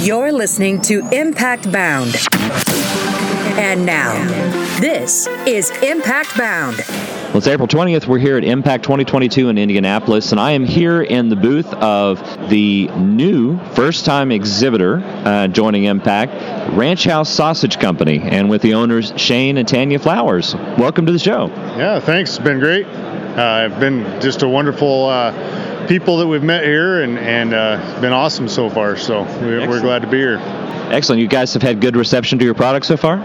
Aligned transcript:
You're 0.00 0.30
listening 0.30 0.80
to 0.82 1.02
M-PACT 1.12 1.72
Bound. 1.72 2.14
And 3.58 3.84
now, 3.84 4.14
this 4.78 5.26
is 5.44 5.72
M-PACT 5.82 6.38
Bound. 6.38 6.76
Well, 6.78 7.38
it's 7.38 7.48
April 7.48 7.66
20th. 7.66 8.06
We're 8.06 8.18
here 8.18 8.36
at 8.38 8.44
M-PACT 8.44 8.84
2022 8.84 9.48
in 9.48 9.58
Indianapolis, 9.58 10.30
and 10.30 10.40
I 10.40 10.52
am 10.52 10.64
here 10.64 11.02
in 11.02 11.30
the 11.30 11.36
booth 11.36 11.74
of 11.74 12.20
the 12.48 12.86
new 12.96 13.58
first 13.74 14.04
time 14.04 14.30
exhibitor 14.30 15.02
uh, 15.04 15.48
joining 15.48 15.88
M-PACT, 15.88 16.76
Ranch 16.76 17.02
House 17.02 17.28
Sausage 17.28 17.80
Company, 17.80 18.20
and 18.20 18.48
with 18.48 18.62
the 18.62 18.74
owners 18.74 19.12
Shane 19.16 19.58
and 19.58 19.66
Tanya 19.66 19.98
Flowers. 19.98 20.54
Welcome 20.54 21.06
to 21.06 21.12
the 21.12 21.18
show. 21.18 21.48
Yeah, 21.48 21.98
thanks. 21.98 22.30
It's 22.30 22.38
been 22.38 22.60
great. 22.60 22.86
Uh, 22.86 23.42
I've 23.42 23.80
been 23.80 24.20
just 24.20 24.42
a 24.42 24.48
wonderful 24.48 25.06
uh, 25.06 25.32
people 25.88 26.18
that 26.18 26.26
we've 26.26 26.42
met 26.42 26.64
here, 26.64 27.02
and, 27.02 27.18
and 27.18 27.54
uh, 27.54 27.80
it's 27.90 28.00
been 28.00 28.12
awesome 28.12 28.46
so 28.46 28.68
far. 28.68 28.96
So 28.96 29.22
we're, 29.40 29.66
we're 29.66 29.80
glad 29.80 30.02
to 30.02 30.08
be 30.08 30.18
here. 30.18 30.38
Excellent. 30.90 31.20
You 31.20 31.28
guys 31.28 31.52
have 31.54 31.62
had 31.62 31.80
good 31.80 31.96
reception 31.96 32.38
to 32.38 32.44
your 32.44 32.54
product 32.54 32.86
so 32.86 32.96
far? 32.96 33.16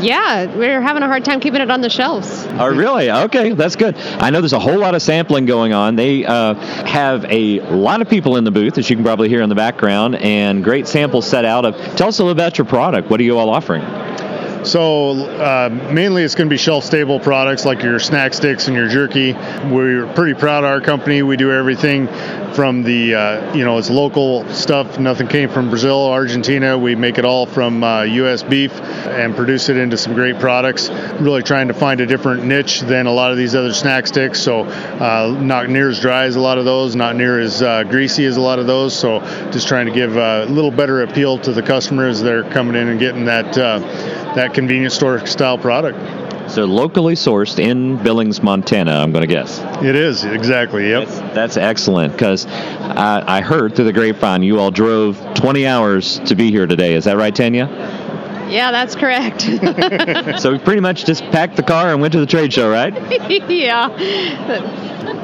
Yeah, 0.00 0.46
we're 0.56 0.80
having 0.80 1.02
a 1.02 1.06
hard 1.06 1.26
time 1.26 1.40
keeping 1.40 1.60
it 1.60 1.70
on 1.70 1.82
the 1.82 1.90
shelves. 1.90 2.46
Oh, 2.52 2.74
really? 2.74 3.10
Okay, 3.10 3.52
that's 3.52 3.76
good. 3.76 3.96
I 3.96 4.30
know 4.30 4.40
there's 4.40 4.54
a 4.54 4.58
whole 4.58 4.78
lot 4.78 4.94
of 4.94 5.02
sampling 5.02 5.44
going 5.44 5.74
on. 5.74 5.94
They 5.94 6.24
uh, 6.24 6.54
have 6.86 7.26
a 7.26 7.60
lot 7.60 8.00
of 8.00 8.08
people 8.08 8.36
in 8.36 8.44
the 8.44 8.50
booth, 8.50 8.78
as 8.78 8.88
you 8.88 8.96
can 8.96 9.04
probably 9.04 9.28
hear 9.28 9.42
in 9.42 9.50
the 9.50 9.54
background, 9.54 10.16
and 10.16 10.64
great 10.64 10.88
samples 10.88 11.26
set 11.26 11.44
out 11.44 11.66
of. 11.66 11.76
Tell 11.96 12.08
us 12.08 12.18
a 12.18 12.24
little 12.24 12.32
about 12.32 12.56
your 12.56 12.66
product. 12.66 13.10
What 13.10 13.20
are 13.20 13.24
you 13.24 13.38
all 13.38 13.50
offering? 13.50 13.82
So 14.64 15.10
uh, 15.26 15.90
mainly 15.92 16.22
it's 16.22 16.34
going 16.34 16.48
to 16.48 16.52
be 16.52 16.58
shelf 16.58 16.84
stable 16.84 17.18
products 17.18 17.64
like 17.64 17.82
your 17.82 17.98
snack 17.98 18.34
sticks 18.34 18.66
and 18.66 18.76
your 18.76 18.88
jerky. 18.88 19.32
We're 19.32 20.06
pretty 20.14 20.34
proud 20.34 20.64
of 20.64 20.70
our 20.70 20.80
company. 20.80 21.22
We 21.22 21.36
do 21.36 21.50
everything 21.52 22.06
from 22.54 22.82
the 22.82 23.14
uh, 23.14 23.54
you 23.54 23.64
know 23.64 23.78
it's 23.78 23.90
local 23.90 24.48
stuff. 24.52 24.98
Nothing 24.98 25.28
came 25.28 25.48
from 25.48 25.70
Brazil, 25.70 26.06
Argentina. 26.06 26.76
We 26.76 26.94
make 26.94 27.18
it 27.18 27.24
all 27.24 27.46
from 27.46 27.82
uh, 27.82 28.02
U.S. 28.02 28.42
beef 28.42 28.72
and 28.80 29.34
produce 29.34 29.68
it 29.68 29.76
into 29.76 29.96
some 29.96 30.14
great 30.14 30.38
products. 30.38 30.88
Really 31.20 31.42
trying 31.42 31.68
to 31.68 31.74
find 31.74 32.00
a 32.00 32.06
different 32.06 32.44
niche 32.44 32.80
than 32.80 33.06
a 33.06 33.12
lot 33.12 33.30
of 33.30 33.36
these 33.36 33.54
other 33.54 33.72
snack 33.72 34.06
sticks. 34.06 34.40
So 34.40 34.64
uh, 34.64 35.36
not 35.40 35.68
near 35.68 35.90
as 35.90 36.00
dry 36.00 36.24
as 36.24 36.36
a 36.36 36.40
lot 36.40 36.58
of 36.58 36.64
those, 36.64 36.96
not 36.96 37.16
near 37.16 37.40
as 37.40 37.62
uh, 37.62 37.84
greasy 37.84 38.24
as 38.24 38.36
a 38.36 38.40
lot 38.40 38.58
of 38.58 38.66
those. 38.66 38.96
So 38.98 39.20
just 39.50 39.68
trying 39.68 39.86
to 39.86 39.92
give 39.92 40.16
a 40.16 40.44
little 40.46 40.70
better 40.70 41.02
appeal 41.02 41.38
to 41.38 41.52
the 41.52 41.62
customers. 41.62 42.20
They're 42.20 42.44
coming 42.50 42.74
in 42.74 42.88
and 42.88 43.00
getting 43.00 43.24
that 43.26 43.56
uh, 43.56 43.78
that 44.34 44.54
convenience 44.54 44.94
store 44.94 45.26
style 45.26 45.58
product. 45.58 46.29
So 46.50 46.64
locally 46.64 47.14
sourced 47.14 47.60
in 47.60 48.02
Billings, 48.02 48.42
Montana, 48.42 48.90
I'm 48.96 49.12
going 49.12 49.22
to 49.22 49.32
guess. 49.32 49.60
It 49.84 49.94
is 49.94 50.24
exactly. 50.24 50.88
Yep. 50.88 51.06
That's, 51.06 51.34
that's 51.34 51.56
excellent 51.56 52.12
because 52.12 52.44
I, 52.46 53.22
I 53.24 53.40
heard 53.40 53.76
through 53.76 53.84
the 53.84 53.92
grapevine 53.92 54.42
you 54.42 54.58
all 54.58 54.72
drove 54.72 55.16
20 55.34 55.64
hours 55.64 56.18
to 56.20 56.34
be 56.34 56.50
here 56.50 56.66
today. 56.66 56.94
Is 56.94 57.04
that 57.04 57.16
right, 57.16 57.32
Tanya? 57.32 57.68
Yeah, 58.50 58.72
that's 58.72 58.96
correct. 58.96 59.42
so 60.42 60.50
we 60.50 60.58
pretty 60.58 60.80
much 60.80 61.04
just 61.04 61.22
packed 61.30 61.54
the 61.54 61.62
car 61.62 61.92
and 61.92 62.00
went 62.00 62.14
to 62.14 62.20
the 62.20 62.26
trade 62.26 62.52
show, 62.52 62.68
right? 62.68 62.92
yeah. 63.48 63.88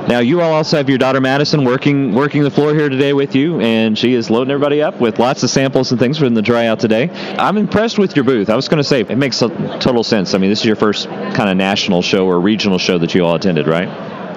Now 0.09 0.21
you 0.21 0.41
all 0.41 0.53
also 0.53 0.77
have 0.77 0.89
your 0.89 0.99
daughter 0.99 1.21
Madison 1.21 1.65
working 1.65 2.15
working 2.15 2.45
the 2.45 2.51
floor 2.51 2.73
here 2.75 2.89
today 2.89 3.13
with 3.13 3.35
you, 3.35 3.61
and 3.61 3.99
she 3.99 4.15
is 4.15 4.31
loading 4.31 4.53
everybody 4.53 4.81
up 4.81 5.01
with 5.01 5.19
lots 5.19 5.43
of 5.43 5.51
samples 5.51 5.91
and 5.91 5.99
things 5.99 6.19
from 6.19 6.33
the 6.35 6.43
dry 6.43 6.67
out 6.67 6.79
today. 6.79 7.11
I'm 7.39 7.57
impressed 7.57 7.99
with 7.99 8.15
your 8.15 8.25
booth. 8.25 8.49
I 8.49 8.55
was 8.55 8.69
going 8.69 8.79
to 8.79 8.85
say 8.85 9.01
it 9.01 9.19
makes 9.19 9.41
total 9.41 10.05
sense. 10.05 10.33
I 10.35 10.39
mean, 10.39 10.49
this 10.49 10.61
is 10.61 10.65
your 10.65 10.77
first 10.77 11.09
kind 11.09 11.51
of 11.51 11.57
national 11.57 12.03
show 12.03 12.25
or 12.27 12.39
regional 12.39 12.79
show 12.79 12.99
that 12.99 13.15
you 13.17 13.25
all 13.25 13.35
attended, 13.35 13.67
right? 13.67 13.89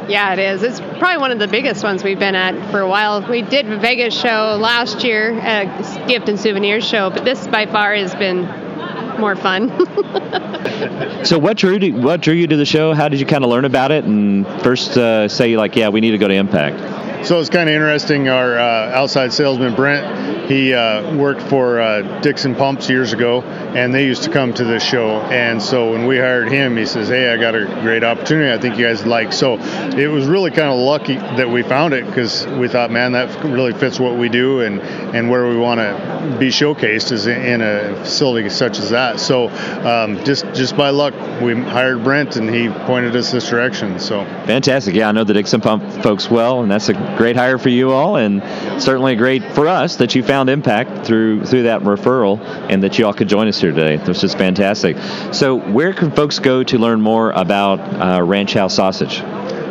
Yeah, 0.10 0.34
it 0.34 0.40
is. 0.40 0.64
It's 0.64 0.80
probably 0.80 1.18
one 1.20 1.32
of 1.32 1.38
the 1.38 1.48
biggest 1.48 1.84
ones 1.84 2.04
we've 2.04 2.18
been 2.18 2.34
at 2.34 2.72
for 2.72 2.80
a 2.80 2.88
while. 2.88 3.22
We 3.30 3.44
did 3.44 3.72
a 3.72 3.78
Vegas 3.78 4.20
show 4.20 4.58
last 4.60 5.04
year, 5.04 5.38
a 5.38 6.08
gift 6.08 6.30
and 6.30 6.40
souvenir 6.40 6.82
show, 6.82 7.12
but 7.12 7.26
this 7.26 7.48
by 7.48 7.68
far 7.68 7.94
has 7.94 8.16
been 8.16 8.69
more 9.20 9.36
fun. 9.36 9.70
so 11.26 11.38
what 11.38 11.58
drew 11.58 11.80
what 11.94 12.22
drew 12.22 12.34
you 12.34 12.48
to 12.48 12.58
the 12.58 12.66
show? 12.66 12.94
How 12.94 13.10
did 13.10 13.20
you 13.20 13.26
kind 13.26 13.44
of 13.44 13.50
learn 13.50 13.66
about 13.66 13.92
it 13.92 14.06
and 14.06 14.48
first 14.62 14.98
uh, 14.98 15.28
say 15.28 15.56
like, 15.58 15.76
yeah, 15.76 15.90
we 15.90 16.02
need 16.02 16.12
to 16.12 16.18
go 16.18 16.28
to 16.28 16.36
M-PACT? 16.36 16.99
So 17.22 17.40
it's 17.40 17.50
kind 17.50 17.68
of 17.68 17.76
interesting. 17.76 18.30
Our 18.30 18.58
uh, 18.58 18.92
outside 18.92 19.34
salesman 19.34 19.76
Brent, 19.76 20.50
he 20.50 20.74
uh, 20.74 21.16
worked 21.16 21.42
for 21.42 21.80
uh, 21.80 22.22
Dixon 22.22 22.56
Pumps 22.56 22.90
years 22.90 23.12
ago, 23.12 23.42
and 23.42 23.94
they 23.94 24.06
used 24.06 24.24
to 24.24 24.32
come 24.32 24.54
to 24.54 24.64
this 24.64 24.82
show. 24.82 25.20
And 25.20 25.62
so 25.62 25.92
when 25.92 26.08
we 26.08 26.18
hired 26.18 26.50
him, 26.50 26.78
he 26.78 26.86
says, 26.86 27.10
"Hey, 27.10 27.32
I 27.32 27.38
got 27.38 27.56
a 27.56 27.66
great 27.82 28.06
opportunity. 28.06 28.52
I 28.52 28.58
think 28.58 28.78
you 28.78 28.86
guys 28.86 29.06
like." 29.06 29.34
So 29.34 29.60
it 29.60 30.08
was 30.08 30.28
really 30.28 30.50
kind 30.50 30.70
of 30.70 30.80
lucky 30.80 31.16
that 31.16 31.50
we 31.50 31.62
found 31.62 31.94
it 31.94 32.06
because 32.06 32.48
we 32.48 32.70
thought, 32.70 32.90
man, 32.90 33.12
that 33.12 33.44
really 33.44 33.74
fits 33.74 34.00
what 34.00 34.18
we 34.18 34.30
do 34.30 34.62
and 34.62 34.82
and 34.82 35.30
where 35.30 35.48
we 35.48 35.58
want 35.58 35.82
to 35.82 36.38
be 36.40 36.48
showcased 36.48 37.12
is 37.12 37.28
in 37.28 37.62
a 37.62 37.96
facility 37.98 38.50
such 38.50 38.80
as 38.80 38.92
that. 38.92 39.20
So 39.20 39.50
um, 39.50 40.24
just 40.24 40.46
just 40.54 40.78
by 40.78 40.90
luck, 40.90 41.14
we 41.42 41.54
hired 41.54 42.04
Brent, 42.04 42.38
and 42.38 42.50
he 42.50 42.70
pointed 42.70 43.16
us 43.16 43.32
this 43.32 43.50
direction. 43.50 44.00
So 44.00 44.24
fantastic. 44.46 44.96
Yeah, 44.96 45.10
I 45.10 45.12
know 45.12 45.26
the 45.26 45.34
Dixon 45.34 45.60
Pump 45.60 45.84
folks 46.02 46.30
well, 46.32 46.62
and 46.62 46.72
that's 46.72 46.88
a 46.88 47.09
great 47.18 47.36
hire 47.36 47.58
for 47.58 47.70
you 47.70 47.92
all, 47.92 48.16
and 48.16 48.42
certainly 48.82 49.16
great 49.16 49.44
for 49.54 49.68
us 49.68 49.98
that 49.98 50.16
you 50.16 50.24
found 50.24 50.50
M-PACT 50.50 51.06
through 51.06 51.46
through 51.46 51.64
that 51.64 51.82
referral, 51.82 52.40
and 52.70 52.84
that 52.84 52.98
you 52.98 53.06
all 53.06 53.14
could 53.14 53.30
join 53.30 53.48
us 53.48 53.60
here 53.60 53.72
today. 53.72 53.98
This 53.98 54.24
is 54.24 54.34
fantastic. 54.34 54.98
So, 55.34 55.56
where 55.56 55.94
can 55.94 56.12
folks 56.12 56.40
go 56.40 56.64
to 56.64 56.78
learn 56.78 57.02
more 57.02 57.32
about 57.32 57.80
uh, 57.80 58.24
Ranch 58.24 58.54
House 58.54 58.76
Sausage? 58.76 59.22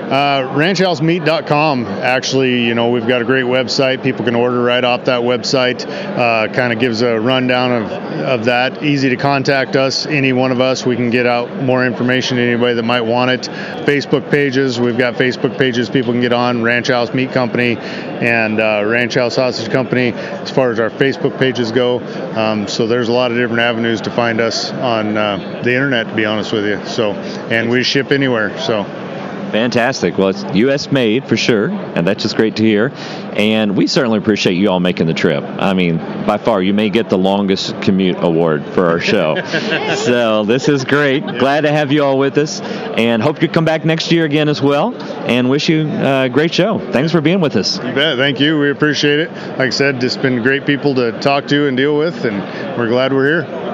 Uh, 0.08 0.56
ranchhousemeat.com. 0.56 1.84
Actually, 1.84 2.64
you 2.64 2.74
know, 2.74 2.88
we've 2.88 3.06
got 3.06 3.20
a 3.20 3.26
great 3.26 3.44
website. 3.44 4.02
People 4.02 4.24
can 4.24 4.34
order 4.34 4.62
right 4.62 4.82
off 4.82 5.04
that 5.04 5.20
website. 5.20 5.86
Uh, 5.86 6.50
kind 6.50 6.72
of 6.72 6.78
gives 6.78 7.02
a 7.02 7.20
rundown 7.20 7.72
of, 7.72 7.92
of 7.92 8.44
that. 8.46 8.82
Easy 8.82 9.10
to 9.10 9.16
contact 9.16 9.76
us, 9.76 10.06
any 10.06 10.32
one 10.32 10.50
of 10.50 10.62
us. 10.62 10.86
We 10.86 10.96
can 10.96 11.10
get 11.10 11.26
out 11.26 11.62
more 11.62 11.84
information 11.84 12.38
to 12.38 12.42
anybody 12.42 12.72
that 12.72 12.84
might 12.84 13.02
want 13.02 13.32
it. 13.32 13.42
Facebook 13.86 14.30
pages. 14.30 14.80
We've 14.80 14.96
got 14.96 15.16
Facebook 15.16 15.58
pages 15.58 15.90
people 15.90 16.14
can 16.14 16.22
get 16.22 16.32
on. 16.32 16.62
Ranch 16.62 16.88
House 16.88 17.12
Meat 17.12 17.32
Company 17.32 17.76
and 17.76 18.60
uh, 18.60 18.84
Ranch 18.86 19.14
House 19.14 19.34
Sausage 19.34 19.70
Company. 19.70 20.12
As 20.14 20.50
far 20.50 20.70
as 20.70 20.80
our 20.80 20.88
Facebook 20.88 21.38
pages 21.38 21.70
go, 21.70 22.00
um, 22.34 22.66
so 22.66 22.86
there's 22.86 23.10
a 23.10 23.12
lot 23.12 23.30
of 23.30 23.36
different 23.36 23.60
avenues 23.60 24.00
to 24.00 24.10
find 24.10 24.40
us 24.40 24.70
on 24.70 25.18
uh, 25.18 25.60
the 25.62 25.74
internet. 25.74 26.08
To 26.08 26.14
be 26.14 26.24
honest 26.24 26.50
with 26.50 26.64
you, 26.64 26.82
so 26.86 27.12
and 27.12 27.68
we 27.68 27.82
ship 27.82 28.10
anywhere. 28.10 28.58
So. 28.60 29.07
Fantastic. 29.50 30.18
Well, 30.18 30.28
it's 30.28 30.44
U.S. 30.54 30.92
made 30.92 31.26
for 31.26 31.36
sure, 31.36 31.70
and 31.70 32.06
that's 32.06 32.22
just 32.22 32.36
great 32.36 32.56
to 32.56 32.62
hear. 32.62 32.92
And 33.32 33.76
we 33.76 33.86
certainly 33.86 34.18
appreciate 34.18 34.54
you 34.54 34.68
all 34.68 34.80
making 34.80 35.06
the 35.06 35.14
trip. 35.14 35.42
I 35.42 35.72
mean, 35.72 35.98
by 36.26 36.38
far, 36.38 36.62
you 36.62 36.74
may 36.74 36.90
get 36.90 37.08
the 37.08 37.16
longest 37.18 37.80
commute 37.82 38.16
award 38.18 38.64
for 38.66 38.86
our 38.86 39.00
show. 39.00 39.36
so 39.96 40.44
this 40.44 40.68
is 40.68 40.84
great. 40.84 41.26
Glad 41.26 41.62
to 41.62 41.72
have 41.72 41.92
you 41.92 42.04
all 42.04 42.18
with 42.18 42.36
us, 42.36 42.60
and 42.60 43.22
hope 43.22 43.40
you 43.40 43.48
come 43.48 43.64
back 43.64 43.84
next 43.84 44.12
year 44.12 44.24
again 44.24 44.48
as 44.48 44.60
well. 44.60 44.94
And 44.94 45.48
wish 45.48 45.68
you 45.68 45.88
a 45.88 46.28
great 46.28 46.52
show. 46.52 46.78
Thanks 46.92 47.12
for 47.12 47.20
being 47.20 47.40
with 47.40 47.56
us. 47.56 47.76
You 47.76 47.94
bet. 47.94 48.18
Thank 48.18 48.40
you. 48.40 48.58
We 48.58 48.70
appreciate 48.70 49.20
it. 49.20 49.30
Like 49.30 49.60
I 49.60 49.70
said, 49.70 50.00
just 50.00 50.20
been 50.20 50.42
great 50.42 50.66
people 50.66 50.94
to 50.96 51.18
talk 51.20 51.46
to 51.48 51.66
and 51.68 51.76
deal 51.76 51.96
with, 51.96 52.24
and 52.24 52.38
we're 52.78 52.88
glad 52.88 53.12
we're 53.12 53.42
here. 53.42 53.68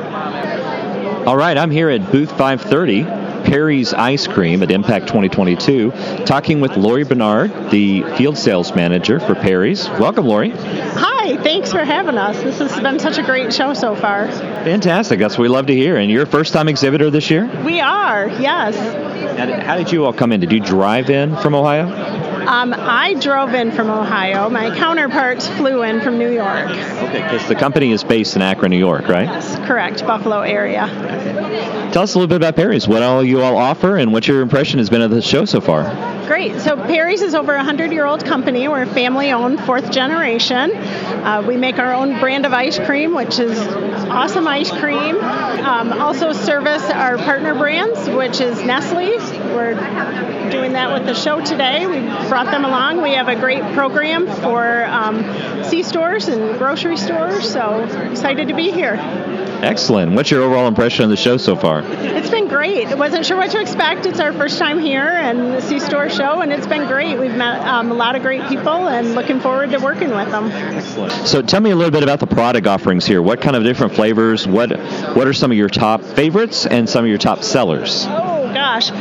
All 1.26 1.36
right, 1.36 1.56
I'm 1.56 1.70
here 1.70 1.88
at 1.88 2.12
booth 2.12 2.30
530 2.30 3.33
Perry's 3.44 3.92
Ice 3.94 4.26
Cream 4.26 4.62
at 4.62 4.70
M-PACT 4.70 5.06
2022, 5.06 5.90
talking 6.24 6.60
with 6.60 6.76
Lori 6.76 7.04
Bernard, 7.04 7.70
the 7.70 8.02
field 8.16 8.36
sales 8.36 8.74
manager 8.74 9.20
for 9.20 9.34
Perry's. 9.34 9.88
Welcome, 9.88 10.26
Lori. 10.26 10.50
Hi, 10.50 11.36
thanks 11.42 11.70
for 11.70 11.84
having 11.84 12.18
us. 12.18 12.42
This 12.42 12.58
has 12.58 12.80
been 12.80 12.98
such 12.98 13.18
a 13.18 13.22
great 13.22 13.52
show 13.52 13.74
so 13.74 13.94
far. 13.94 14.30
Fantastic. 14.30 15.18
That's 15.18 15.38
what 15.38 15.42
we 15.42 15.48
love 15.48 15.66
to 15.66 15.74
hear. 15.74 15.96
And 15.96 16.10
you're 16.10 16.22
a 16.22 16.26
first 16.26 16.52
time 16.52 16.68
exhibitor 16.68 17.10
this 17.10 17.30
year? 17.30 17.46
We 17.64 17.80
are, 17.80 18.28
yes. 18.28 18.76
And 18.76 19.50
how 19.62 19.76
did 19.76 19.92
you 19.92 20.04
all 20.04 20.12
come 20.12 20.32
in? 20.32 20.40
Did 20.40 20.52
you 20.52 20.60
drive 20.60 21.10
in 21.10 21.36
from 21.36 21.54
Ohio? 21.54 21.86
Um, 22.46 22.74
I 22.76 23.14
drove 23.14 23.54
in 23.54 23.72
from 23.72 23.88
Ohio. 23.88 24.50
My 24.50 24.76
counterparts 24.76 25.48
flew 25.48 25.82
in 25.82 26.02
from 26.02 26.18
New 26.18 26.30
York. 26.30 26.68
Okay, 26.68 27.22
because 27.22 27.48
the 27.48 27.54
company 27.54 27.90
is 27.90 28.04
based 28.04 28.36
in 28.36 28.42
Akron, 28.42 28.70
New 28.70 28.78
York, 28.78 29.08
right? 29.08 29.26
Yes, 29.26 29.53
correct, 29.66 30.06
Buffalo 30.06 30.40
area. 30.40 30.86
Tell 31.92 32.02
us 32.02 32.14
a 32.14 32.18
little 32.18 32.28
bit 32.28 32.36
about 32.36 32.56
Perry's. 32.56 32.88
What 32.88 33.02
all 33.02 33.22
you 33.22 33.42
all 33.42 33.56
offer, 33.56 33.96
and 33.96 34.12
what 34.12 34.26
your 34.26 34.40
impression 34.40 34.78
has 34.78 34.90
been 34.90 35.02
of 35.02 35.10
the 35.10 35.22
show 35.22 35.44
so 35.44 35.60
far? 35.60 35.84
Great. 36.26 36.60
So 36.60 36.76
Perry's 36.76 37.20
is 37.20 37.34
over 37.34 37.54
a 37.54 37.62
hundred-year-old 37.62 38.24
company. 38.24 38.66
We're 38.66 38.86
family-owned, 38.86 39.60
fourth 39.60 39.90
generation. 39.90 40.72
Uh, 40.72 41.44
we 41.46 41.56
make 41.56 41.78
our 41.78 41.92
own 41.92 42.18
brand 42.18 42.46
of 42.46 42.52
ice 42.52 42.78
cream, 42.78 43.14
which 43.14 43.38
is 43.38 43.58
awesome 44.08 44.48
ice 44.48 44.70
cream. 44.70 45.16
Um, 45.16 45.92
also 45.92 46.32
service 46.32 46.82
our 46.84 47.18
partner 47.18 47.54
brands, 47.54 48.08
which 48.08 48.40
is 48.40 48.62
Nestle. 48.64 49.18
We're 49.54 49.74
doing 50.50 50.72
that 50.72 50.92
with 50.92 51.06
the 51.06 51.14
show 51.14 51.44
today. 51.44 51.86
We 51.86 52.00
brought 52.28 52.46
them 52.46 52.64
along. 52.64 53.02
We 53.02 53.12
have 53.12 53.28
a 53.28 53.36
great 53.36 53.62
program 53.74 54.26
for 54.26 54.84
um, 54.84 55.64
C 55.64 55.82
stores 55.82 56.28
and 56.28 56.58
grocery 56.58 56.96
stores. 56.96 57.50
So 57.50 57.80
excited 58.10 58.48
to 58.48 58.54
be 58.54 58.70
here. 58.70 58.96
Excellent. 59.62 60.12
What's 60.12 60.30
your 60.30 60.42
overall 60.42 60.68
impression 60.68 61.04
of 61.04 61.10
the 61.10 61.16
show 61.16 61.36
so 61.36 61.56
far? 61.56 61.82
It's 61.84 62.28
been 62.28 62.43
great. 62.54 62.86
I 62.86 62.94
wasn't 62.94 63.26
sure 63.26 63.36
what 63.36 63.50
to 63.50 63.60
expect. 63.60 64.06
It's 64.06 64.20
our 64.20 64.32
first 64.32 64.58
time 64.60 64.78
here 64.78 65.08
and 65.08 65.54
the 65.54 65.60
C 65.60 65.80
Store 65.80 66.08
show, 66.08 66.40
and 66.40 66.52
it's 66.52 66.68
been 66.68 66.86
great. 66.86 67.18
We've 67.18 67.34
met 67.34 67.60
um, 67.66 67.90
a 67.90 67.94
lot 67.94 68.14
of 68.14 68.22
great 68.22 68.46
people 68.48 68.86
and 68.86 69.16
looking 69.16 69.40
forward 69.40 69.72
to 69.72 69.78
working 69.78 70.10
with 70.10 70.30
them. 70.30 70.52
Excellent. 70.52 71.12
So 71.26 71.42
tell 71.42 71.60
me 71.60 71.70
a 71.70 71.76
little 71.76 71.90
bit 71.90 72.04
about 72.04 72.20
the 72.20 72.28
product 72.28 72.68
offerings 72.68 73.06
here. 73.06 73.20
What 73.20 73.40
kind 73.40 73.56
of 73.56 73.64
different 73.64 73.94
flavors? 73.94 74.46
What 74.46 74.70
what 75.16 75.26
are 75.26 75.32
some 75.32 75.50
of 75.50 75.56
your 75.56 75.68
top 75.68 76.02
favorites 76.02 76.64
and 76.64 76.88
some 76.88 77.04
of 77.04 77.08
your 77.08 77.18
top 77.18 77.42
sellers? 77.42 78.06
Oh 78.06 78.52
gosh, 78.54 78.92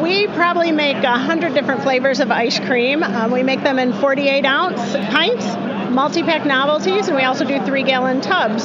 we 0.00 0.28
probably 0.28 0.70
make 0.70 0.98
a 0.98 1.18
hundred 1.18 1.54
different 1.54 1.82
flavors 1.82 2.20
of 2.20 2.30
ice 2.30 2.60
cream. 2.60 3.02
Um, 3.02 3.32
we 3.32 3.42
make 3.42 3.64
them 3.64 3.80
in 3.80 3.92
48 3.94 4.44
ounce 4.44 4.80
pints, 5.10 5.44
multi-pack 5.92 6.46
novelties, 6.46 7.08
and 7.08 7.16
we 7.16 7.22
also 7.22 7.44
do 7.44 7.64
three 7.64 7.82
gallon 7.82 8.20
tubs. 8.20 8.64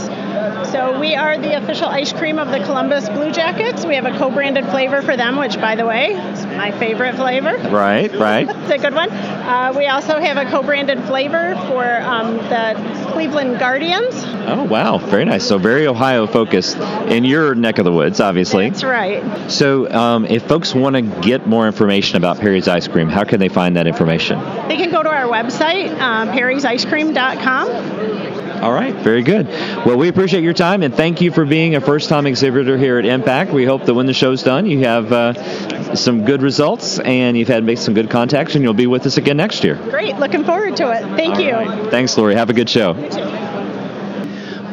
So 0.72 1.00
we 1.00 1.16
are 1.16 1.38
the 1.38 1.58
official 1.58 1.88
ice 1.88 2.12
cream 2.12 2.40
of 2.40 2.50
the 2.50 2.60
Columbus 2.60 3.10
Blue 3.10 3.32
Jackets. 3.32 3.86
We 3.86 3.96
have 3.96 4.06
a 4.06 4.18
co-branded 4.18 4.66
flavor 4.66 5.02
for 5.02 5.16
them, 5.16 5.38
which, 5.38 5.60
by 5.60 5.76
the 5.76 5.86
way, 5.86 6.14
is 6.14 6.46
my 6.46 6.72
favorite 6.72 7.16
flavor. 7.16 7.56
Right, 7.70 8.14
right. 8.16 8.48
it's 8.50 8.72
a 8.72 8.78
good 8.78 8.94
one. 8.94 9.10
Uh, 9.10 9.74
we 9.76 9.88
also 9.88 10.20
have 10.20 10.38
a 10.38 10.50
co-branded 10.50 11.04
flavor 11.06 11.56
for 11.68 12.02
um, 12.02 12.38
the 12.38 12.97
Cleveland 13.12 13.60
Guardians. 13.60 14.14
Oh 14.50 14.64
wow, 14.64 14.98
very 14.98 15.26
nice. 15.26 15.46
So 15.46 15.58
very 15.58 15.88
Ohio 15.88 16.28
focused 16.28 16.78
in 16.78 17.24
your 17.24 17.56
neck 17.56 17.80
of 17.80 17.86
the 17.86 17.92
woods, 17.92 18.20
obviously. 18.20 18.70
That's 18.70 18.84
right. 18.84 19.52
So 19.52 19.90
um, 19.92 20.26
if 20.26 20.48
folks 20.48 20.74
want 20.74 20.96
to 20.96 21.02
get 21.02 21.48
more 21.48 21.68
information 21.68 22.18
about 22.18 22.40
Perry's 22.40 22.68
Ice 22.68 22.88
Cream, 22.88 23.10
how 23.10 23.24
can 23.24 23.40
they 23.40 23.50
find 23.50 23.76
that 23.76 23.88
information? 23.88 24.40
They 24.68 24.78
can 24.78 24.92
go 24.92 25.04
to 25.04 25.10
our 25.10 25.28
website, 25.28 25.92
uh, 26.00 26.32
perrysicecream.com. 26.34 28.37
All 28.62 28.74
right, 28.74 28.94
very 28.96 29.22
good. 29.22 29.48
Well, 29.48 29.98
we 29.98 30.08
appreciate 30.08 30.44
your 30.44 30.54
time 30.54 30.82
and 30.82 30.94
thank 30.94 31.22
you 31.22 31.32
for 31.32 31.46
being 31.46 31.76
a 31.76 31.82
first 31.82 32.10
time 32.10 32.26
exhibitor 32.26 32.78
here 32.78 32.98
at 32.98 33.06
M-PACT. 33.06 33.52
We 33.52 33.66
hope 33.66 33.86
that 33.86 33.94
when 33.94 34.08
the 34.08 34.14
show's 34.14 34.42
done, 34.42 34.66
you 34.66 34.80
have 34.80 35.12
uh, 35.12 35.96
some 35.96 36.26
good 36.26 36.42
results 36.42 37.00
and 37.00 37.38
you've 37.38 37.48
had 37.48 37.64
make 37.64 37.78
some 37.78 37.94
good 37.94 38.10
contacts 38.10 38.56
and 38.56 38.64
you'll 38.64 38.74
be 38.74 38.88
with 38.88 39.06
us 39.06 39.18
again 39.18 39.38
next 39.38 39.64
year. 39.64 39.76
Great, 39.76 40.18
looking 40.18 40.44
forward 40.44 40.76
to 40.78 40.92
it. 40.92 41.04
Thank 41.16 41.36
All 41.36 41.42
you. 41.42 41.54
Right. 41.54 41.92
Thanks, 41.92 42.18
Lori. 42.18 42.34
Have 42.34 42.50
a 42.50 42.54
good 42.54 42.70
show. 42.70 42.94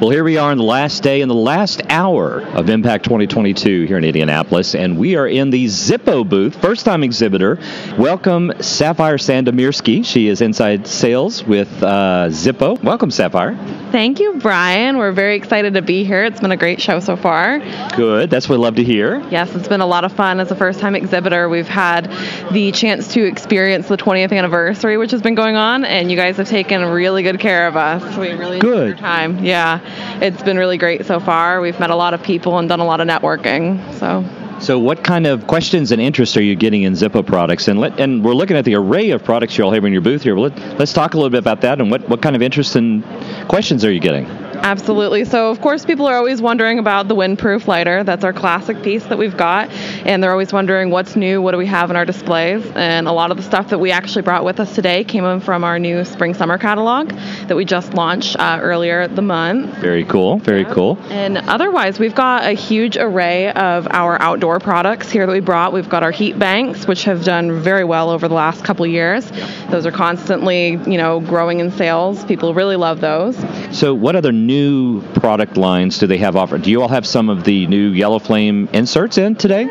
Well, 0.01 0.11
here 0.11 0.25
we 0.25 0.39
are 0.39 0.51
in 0.51 0.59
the 0.59 0.65
last 0.65 1.05
day 1.05 1.23
and 1.23 1.31
the 1.31 1.37
last 1.37 1.81
hour 1.89 2.43
of 2.43 2.69
M-PACT 2.69 3.05
2022 3.05 3.85
here 3.85 3.97
in 3.97 4.03
Indianapolis, 4.03 4.75
and 4.75 4.99
we 4.99 5.15
are 5.15 5.27
in 5.27 5.51
the 5.51 5.67
Zippo 5.67 6.29
booth, 6.29 6.61
first 6.61 6.85
time 6.85 7.05
exhibitor. 7.05 7.61
Welcome, 7.97 8.53
Sapphire 8.61 9.19
Sandomierski. 9.19 10.05
She 10.05 10.27
is 10.27 10.41
inside 10.41 10.89
sales 10.89 11.45
with 11.45 11.81
uh, 11.81 12.27
Zippo. 12.31 12.83
Welcome, 12.83 13.13
Sapphire. 13.13 13.57
Thank 13.95 14.19
you, 14.19 14.35
Brian. 14.41 14.99
We're 14.99 15.13
very 15.13 15.37
excited 15.37 15.75
to 15.75 15.81
be 15.81 16.03
here. 16.03 16.25
It's 16.25 16.41
been 16.41 16.51
a 16.51 16.57
great 16.57 16.83
show 16.83 16.99
so 16.99 17.15
far. 17.15 17.61
Good. 17.95 18.29
That's 18.29 18.49
what 18.49 18.59
we 18.59 18.65
love 18.65 18.75
to 18.75 18.83
hear. 18.83 19.21
Yes, 19.31 19.55
it's 19.55 19.69
been 19.69 19.83
a 19.83 19.87
lot 19.87 20.03
of 20.03 20.13
fun. 20.13 20.41
As 20.41 20.51
a 20.51 20.57
first 20.57 20.81
time 20.81 20.97
exhibitor, 20.97 21.49
we've 21.49 21.69
had 21.69 22.11
the 22.51 22.73
chance 22.73 23.07
to 23.15 23.25
experience 23.25 23.87
the 23.87 23.97
20th 23.97 24.37
anniversary, 24.37 24.97
which 24.97 25.13
has 25.13 25.23
been 25.23 25.37
going 25.37 25.55
on, 25.55 25.85
and 25.85 26.11
you 26.11 26.17
guys 26.17 26.39
have 26.39 26.49
taken 26.49 26.85
really 26.87 27.23
good 27.23 27.39
care 27.39 27.69
of 27.69 27.77
us. 27.77 28.03
We 28.17 28.33
really 28.33 28.59
good. 28.59 28.95
enjoyed 28.95 29.05
our 29.05 29.11
time. 29.11 29.45
Yeah, 29.45 29.79
it's 30.21 30.43
been 30.43 30.59
really 30.59 30.77
great 30.77 31.07
so 31.07 31.21
far. 31.21 31.61
We've 31.61 31.79
met 31.79 31.91
a 31.91 31.97
lot 31.97 32.15
of 32.15 32.23
people 32.25 32.59
and 32.59 32.69
done 32.69 32.81
a 32.81 32.85
lot 32.85 33.01
of 33.01 33.07
networking. 33.07 33.79
So. 34.01 34.25
So, 34.65 34.79
what 34.79 35.05
kind 35.05 35.27
of 35.27 35.47
questions 35.47 35.93
and 35.93 36.01
interest 36.01 36.39
are 36.39 36.43
you 36.43 36.57
getting 36.57 36.85
in 36.85 36.95
Zippo 36.95 37.25
products? 37.27 37.69
And 37.69 37.79
let, 37.79 38.01
and 38.01 38.25
we're 38.25 38.33
looking 38.33 38.57
at 38.57 38.65
the 38.65 38.77
array 38.77 39.11
of 39.11 39.23
products 39.23 39.59
you 39.59 39.65
all 39.65 39.71
have 39.73 39.85
in 39.85 39.93
your 39.93 40.01
booth 40.01 40.23
here. 40.23 40.39
Let, 40.39 40.59
us 40.81 40.95
talk 40.95 41.13
a 41.13 41.19
little 41.19 41.29
bit 41.29 41.41
about 41.41 41.61
that 41.61 41.83
and 41.83 41.91
what, 41.91 42.09
what 42.09 42.23
kind 42.23 42.35
of 42.35 42.41
interest 42.41 42.75
and 42.75 43.05
questions 43.47 43.85
are 43.85 43.93
you 43.93 44.01
getting? 44.01 44.25
Absolutely. 44.65 45.27
So, 45.27 45.51
of 45.51 45.61
course, 45.61 45.85
people 45.85 46.07
are 46.07 46.17
always 46.17 46.41
wondering 46.41 46.79
about 46.79 47.07
the 47.07 47.15
windproof 47.15 47.67
lighter. 47.67 48.03
That's 48.03 48.25
our 48.25 48.33
classic 48.33 48.83
piece 48.83 49.05
that 49.05 49.19
we've 49.19 49.37
got. 49.37 49.69
And 50.07 50.23
they're 50.23 50.31
always 50.31 50.55
wondering 50.55 50.89
what's 50.89 51.17
new, 51.17 51.43
what 51.43 51.51
do 51.51 51.59
we 51.59 51.67
have 51.67 51.91
in 51.91 51.97
our 51.97 52.07
displays. 52.07 52.65
And 52.75 53.07
a 53.07 53.13
lot 53.13 53.31
of 53.31 53.37
the 53.37 53.43
stuff 53.43 53.69
that 53.69 53.79
we 53.79 53.91
actually 53.91 54.23
brought 54.23 54.43
with 54.43 54.59
us 54.61 54.75
today 54.75 55.05
came 55.05 55.23
in 55.27 55.41
from 55.41 55.65
our 55.65 55.79
new 55.79 56.03
spring 56.07 56.33
summer 56.33 56.57
catalog 56.57 57.11
that 57.11 57.55
we 57.55 57.67
just 57.67 57.93
launched 57.93 58.37
uh, 58.39 58.59
earlier 58.63 59.07
the 59.07 59.21
month. 59.21 59.77
Very 59.81 60.07
cool. 60.07 60.39
Very 60.39 60.63
yeah. 60.63 60.73
cool. 60.73 60.99
And 61.11 61.37
otherwise, 61.37 61.99
we've 61.99 62.15
got 62.15 62.45
a 62.45 62.53
huge 62.53 62.97
array 62.97 63.53
of 63.53 63.87
our 63.91 64.19
outdoor 64.23 64.61
products 64.61 65.11
here 65.11 65.27
that 65.27 65.33
we 65.33 65.41
brought. 65.41 65.75
We've 65.75 65.91
got 65.91 66.03
our 66.03 66.11
heat 66.11 66.39
banks, 66.39 66.87
which 66.87 67.05
have 67.05 67.23
done 67.23 67.61
very 67.61 67.85
well 67.85 68.09
over 68.09 68.29
the 68.29 68.35
last 68.35 68.65
couple 68.65 68.87
years. 68.87 69.31
Those 69.69 69.85
are 69.85 69.93
constantly, 69.93 70.79
you 70.87 70.97
know, 70.97 71.21
growing 71.21 71.61
in 71.61 71.71
sales. 71.71 72.25
People 72.25 72.55
really 72.55 72.77
love 72.77 73.03
those. 73.03 73.37
So, 73.71 73.93
what 73.93 74.17
other 74.17 74.33
new 74.33 74.54
new 74.55 75.03
product 75.15 75.57
lines 75.57 75.99
do 75.99 76.07
they 76.07 76.19
have 76.19 76.37
offered? 76.37 76.63
Do 76.63 76.71
you 76.71 76.83
all 76.83 76.89
have 76.89 77.07
some 77.07 77.29
of 77.29 77.43
the 77.45 77.67
new 77.67 77.89
Yellow 77.89 78.21
Flame 78.21 78.69
inserts 78.73 79.19
in 79.19 79.35
today? 79.35 79.65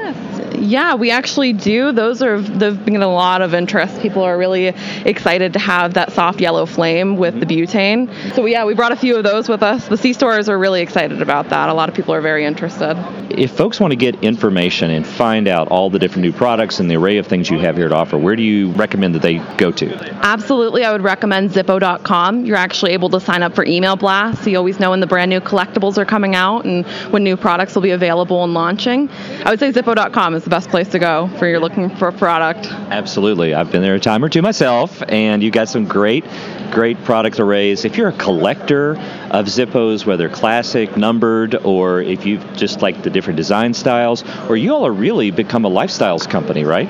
Yeah, 0.64 0.96
we 0.96 1.12
actually 1.12 1.54
do. 1.54 1.92
Those 1.92 2.22
are 2.22 2.40
they've 2.40 2.86
been 2.86 3.02
a 3.02 3.08
lot 3.08 3.42
of 3.42 3.54
interest. 3.54 4.02
People 4.02 4.24
are 4.24 4.38
really 4.38 4.68
excited 5.06 5.54
to 5.54 5.60
have 5.60 5.96
that 5.96 6.12
soft 6.12 6.42
yellow 6.42 6.66
flame 6.66 7.18
with 7.18 7.40
the 7.40 7.46
mm-hmm. 7.46 7.78
butane. 7.78 8.36
So 8.36 8.46
yeah, 8.46 8.66
we 8.66 8.74
brought 8.74 8.92
a 8.92 8.96
few 8.96 9.16
of 9.16 9.24
those 9.24 9.50
with 9.50 9.64
us. 9.64 9.88
The 9.88 9.98
C 9.98 10.14
stores 10.14 10.50
are 10.50 10.58
really 10.60 10.82
excited 10.82 11.22
about 11.22 11.50
that. 11.50 11.70
A 11.70 11.74
lot 11.74 11.90
of 11.90 11.96
people 11.96 12.14
are 12.14 12.22
very 12.22 12.46
interested. 12.46 12.96
If 13.30 13.52
folks 13.52 13.80
want 13.80 13.92
to 13.92 13.96
get 13.96 14.24
information 14.24 14.92
and 14.92 15.08
find 15.08 15.48
out 15.48 15.70
all 15.70 15.90
the 15.90 15.98
different 15.98 16.22
new 16.22 16.34
products 16.34 16.80
and 16.80 16.90
the 16.90 16.96
array 16.96 17.18
of 17.18 17.26
things 17.26 17.50
you 17.50 17.58
have 17.60 17.76
here 17.76 17.90
to 17.90 17.96
offer, 17.96 18.18
where 18.18 18.36
do 18.36 18.44
you 18.44 18.72
recommend 18.72 19.16
that 19.16 19.22
they 19.22 19.40
go 19.58 19.72
to? 19.72 19.96
Absolutely, 20.24 20.84
I 20.84 20.92
would 20.92 21.02
recommend 21.02 21.52
Zippo.com. 21.52 22.46
You're 22.46 22.58
actually 22.58 22.92
able 22.92 23.10
to 23.10 23.20
sign 23.20 23.42
up 23.42 23.56
for 23.56 23.66
email 23.66 23.96
blasts, 23.96 24.44
so 24.44 24.50
you 24.50 24.58
always 24.58 24.80
know 24.80 24.92
when 24.92 25.00
the 25.00 25.08
brand 25.08 25.30
new 25.30 25.42
collectibles 25.42 25.98
are 25.98 26.06
coming 26.06 26.36
out 26.36 26.66
and 26.66 26.86
when 27.12 27.24
new 27.24 27.36
products 27.36 27.74
will 27.74 27.82
be 27.82 27.92
available 27.92 28.44
and 28.44 28.54
launching. 28.54 29.10
I 29.44 29.50
would 29.50 29.60
say 29.60 29.72
Zippo.com 29.72 30.36
is 30.36 30.44
is 30.44 30.50
the 30.50 30.53
best 30.54 30.70
place 30.70 30.90
to 30.90 31.00
go 31.00 31.28
for 31.40 31.48
you're 31.48 31.60
looking 31.60 31.90
for 31.96 32.10
a 32.10 32.14
product. 32.14 32.68
Absolutely. 32.68 33.56
I've 33.56 33.72
been 33.72 33.82
there 33.82 33.96
a 33.96 34.00
time 34.00 34.24
or 34.24 34.30
two 34.30 34.44
myself, 34.44 35.02
and 35.08 35.42
you 35.42 35.50
got 35.50 35.68
some 35.68 35.88
great, 35.88 36.24
great 36.70 37.04
product 37.06 37.40
arrays. 37.40 37.86
If 37.86 37.98
you're 37.98 38.10
a 38.10 38.18
collector 38.18 38.92
of 39.32 39.48
Zippos, 39.48 40.06
whether 40.06 40.30
classic, 40.30 40.96
numbered, 40.96 41.56
or 41.56 42.02
if 42.04 42.28
you 42.28 42.38
just 42.54 42.84
like 42.84 43.02
the 43.02 43.10
different 43.10 43.38
design 43.38 43.74
styles, 43.74 44.24
or 44.48 44.56
you 44.56 44.76
all 44.76 44.86
are 44.86 44.94
really 44.94 45.32
become 45.32 45.66
a 45.66 45.72
lifestyles 45.72 46.30
company, 46.30 46.64
right? 46.64 46.88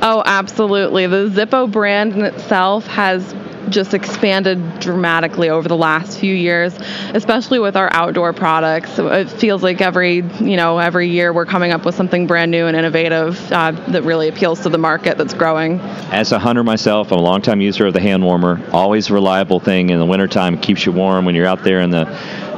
Oh, 0.00 0.22
absolutely. 0.24 1.06
The 1.06 1.28
Zippo 1.28 1.70
brand 1.70 2.14
in 2.14 2.24
itself 2.24 2.86
has 2.86 3.34
just 3.68 3.94
expanded 3.94 4.80
dramatically 4.80 5.50
over 5.50 5.68
the 5.68 5.76
last 5.76 6.18
few 6.18 6.34
years, 6.34 6.76
especially 7.14 7.58
with 7.58 7.76
our 7.76 7.92
outdoor 7.92 8.32
products. 8.32 8.98
It 8.98 9.30
feels 9.30 9.62
like 9.62 9.80
every 9.80 10.16
you 10.16 10.56
know 10.56 10.78
every 10.78 11.08
year 11.08 11.32
we're 11.32 11.46
coming 11.46 11.72
up 11.72 11.84
with 11.84 11.94
something 11.94 12.26
brand 12.26 12.50
new 12.50 12.66
and 12.66 12.76
innovative 12.76 13.52
uh, 13.52 13.72
that 13.88 14.02
really 14.02 14.28
appeals 14.28 14.60
to 14.60 14.68
the 14.68 14.78
market 14.78 15.18
that's 15.18 15.34
growing. 15.34 15.80
As 16.10 16.32
a 16.32 16.38
hunter 16.38 16.64
myself, 16.64 17.12
I'm 17.12 17.18
a 17.18 17.22
longtime 17.22 17.60
user 17.60 17.86
of 17.86 17.94
the 17.94 18.00
hand 18.00 18.22
warmer. 18.22 18.60
Always 18.72 19.10
a 19.10 19.14
reliable 19.14 19.60
thing 19.60 19.90
in 19.90 19.98
the 19.98 20.06
wintertime. 20.06 20.58
Keeps 20.58 20.86
you 20.86 20.92
warm 20.92 21.24
when 21.24 21.34
you're 21.34 21.46
out 21.46 21.64
there 21.64 21.80
in 21.80 21.90
the 21.90 22.04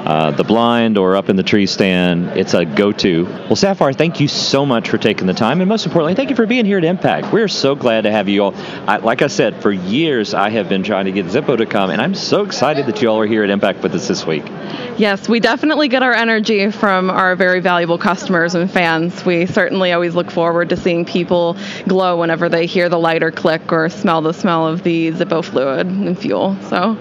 uh, 0.05 0.31
the 0.31 0.45
blind 0.45 0.99
or 0.99 1.17
up 1.17 1.29
in 1.29 1.37
the 1.37 1.43
tree 1.43 1.67
stand. 1.67 2.37
It's 2.39 2.55
a 2.55 2.65
go 2.65 2.93
to. 2.93 3.25
Well, 3.25 3.57
Sapphire, 3.57 3.93
thank 3.93 4.21
you 4.21 4.29
so 4.29 4.67
much 4.67 4.91
for 4.91 4.99
taking 4.99 5.27
the 5.27 5.35
time. 5.35 5.61
And 5.61 5.69
most 5.69 5.87
importantly, 5.87 6.15
thank 6.15 6.31
you 6.31 6.37
for 6.37 6.47
being 6.47 6.67
here 6.67 6.79
at 6.79 6.85
M-PACT. 6.85 7.33
We're 7.33 7.49
so 7.49 7.75
glad 7.75 8.03
to 8.03 8.13
have 8.13 8.29
you 8.29 8.45
all. 8.45 8.55
I, 8.87 8.99
like 8.99 9.23
I 9.23 9.29
said, 9.29 9.63
for 9.63 9.73
years 9.73 10.35
I 10.35 10.51
have 10.51 10.69
been 10.69 10.83
trying 10.83 11.07
to 11.07 11.13
get 11.13 11.27
Zippo 11.27 11.57
to 11.57 11.67
come, 11.67 11.91
and 11.91 12.03
I'm 12.03 12.15
so 12.15 12.45
excited 12.45 12.87
that 12.87 13.01
you 13.01 13.09
all 13.09 13.21
are 13.21 13.27
here 13.27 13.43
at 13.43 13.51
M-PACT 13.51 13.83
with 13.83 13.95
us 13.95 14.07
this 14.07 14.27
week. 14.27 14.45
Yes, 14.97 15.29
we 15.29 15.41
definitely 15.41 15.89
get 15.89 16.03
our 16.03 16.13
energy 16.13 16.71
from 16.71 17.11
our 17.11 17.35
very 17.35 17.61
valuable 17.61 17.99
customers 17.99 18.55
and 18.55 18.71
fans. 18.71 19.25
We 19.25 19.47
certainly 19.47 19.93
always 19.93 20.15
look 20.15 20.31
forward 20.31 20.69
to 20.69 20.77
seeing 20.77 21.05
people 21.05 21.57
glow 21.89 22.21
whenever 22.21 22.49
they 22.49 22.67
hear 22.67 22.89
the 22.89 22.99
lighter 22.99 23.31
click 23.31 23.73
or 23.73 23.89
smell 23.89 24.23
the 24.23 24.33
smell 24.33 24.69
of 24.69 24.83
the 24.83 25.13
Zippo 25.13 25.45
fluid 25.45 25.87
and 25.87 26.19
fuel. 26.19 26.57
So 26.69 26.97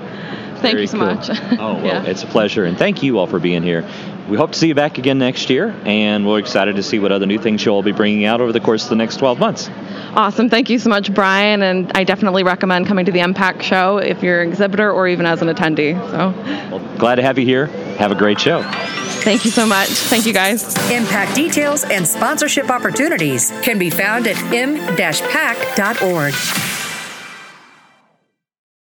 thank 0.64 0.74
Very 0.74 0.82
you 0.84 0.88
so 0.88 0.98
cool. 0.98 1.06
much. 1.08 1.30
Oh, 1.64 1.76
well, 1.76 1.86
yeah. 1.86 2.04
it's 2.04 2.24
a 2.24 2.28
pleasure. 2.28 2.66
And 2.66 2.78
thank 2.78 3.04
you 3.04 3.20
all 3.20 3.28
for 3.28 3.40
being 3.40 3.62
here. 3.62 3.88
We 4.28 4.38
hope 4.38 4.54
to 4.54 4.58
see 4.58 4.70
you 4.70 4.76
back 4.76 4.98
again 4.98 5.18
next 5.20 5.50
year, 5.50 5.76
and 5.84 6.26
we're 6.26 6.40
excited 6.40 6.78
to 6.78 6.84
see 6.84 6.98
what 6.98 7.12
other 7.12 7.26
new 7.26 7.38
things 7.38 7.64
you'll 7.66 7.84
be 7.84 7.92
bringing 7.92 8.24
out 8.24 8.40
over 8.40 8.54
the 8.54 8.62
course 8.62 8.84
of 8.84 8.90
the 8.90 8.96
next 8.96 9.18
12 9.18 9.38
months. 9.38 9.70
Awesome. 10.16 10.50
Thank 10.50 10.70
you 10.70 10.80
so 10.80 10.90
much, 10.90 11.14
Brian. 11.14 11.62
And 11.62 11.92
I 11.94 12.06
definitely 12.06 12.44
recommend 12.44 12.88
coming 12.88 13.06
to 13.06 13.12
the 13.12 13.20
M-PACT 13.20 13.62
show 13.62 13.98
if 13.98 14.24
you're 14.24 14.42
an 14.42 14.50
exhibitor 14.50 14.90
or 14.92 15.08
even 15.10 15.26
as 15.26 15.42
an 15.42 15.50
attendee. 15.50 15.94
So, 16.12 16.32
well, 16.76 16.98
glad 16.98 17.16
to 17.16 17.22
have 17.22 17.38
you 17.38 17.46
here. 17.46 17.66
Have 17.98 18.12
a 18.12 18.16
great 18.16 18.40
show. 18.40 18.62
Thank 19.24 19.44
you 19.46 19.52
so 19.52 19.66
much. 19.66 19.90
Thank 19.90 20.26
you, 20.26 20.34
guys. 20.34 20.74
M-PACT 20.90 21.36
details 21.36 21.84
and 21.84 22.08
sponsorship 22.08 22.70
opportunities 22.70 23.52
can 23.62 23.78
be 23.78 23.90
found 23.90 24.28
at 24.28 24.38
m-pact.org. 24.54 26.34